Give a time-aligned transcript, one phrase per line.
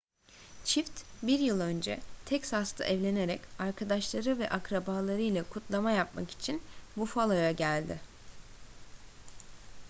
[0.63, 6.61] çift bir yıl önce texas'ta evlenerek arkadaşları ve akrabalarıyla kutlama yapmak için
[6.97, 7.99] buffalo'ya geldi